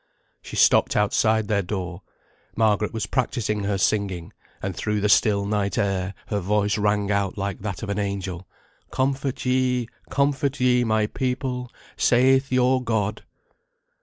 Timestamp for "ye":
9.45-9.87, 10.59-10.83